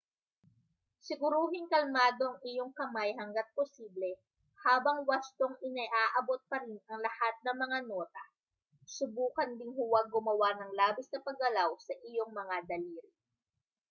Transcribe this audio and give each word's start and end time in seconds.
siguruhing 1.07 1.67
kalmado 1.73 2.25
ang 2.33 2.37
iyong 2.51 2.71
kamay 2.79 3.09
hangga't 3.19 3.49
posible 3.57 4.13
habang 4.65 4.97
wastong 5.09 5.53
inaabot 5.67 6.41
pa 6.49 6.57
rin 6.65 6.79
ang 6.89 6.99
lahat 7.07 7.35
ng 7.45 7.57
mga 7.63 7.77
nota 7.89 8.23
subukan 8.97 9.49
ding 9.61 9.73
huwag 9.79 10.05
gumawa 10.15 10.49
ng 10.57 10.71
labis 10.79 11.05
na 11.13 11.19
paggalaw 11.27 11.71
sa 11.87 11.93
iyong 12.09 12.31
mga 12.39 12.55
daliri 12.69 13.11